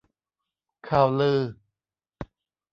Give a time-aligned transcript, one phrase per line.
[0.87, 1.39] ข่าวลือ